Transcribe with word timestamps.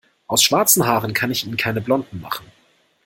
Aus 0.25 0.41
schwarzen 0.41 0.87
Haaren 0.87 1.13
kann 1.13 1.29
ich 1.29 1.45
Ihnen 1.45 1.57
keine 1.57 1.79
blonden 1.79 2.21
machen. 2.21 2.47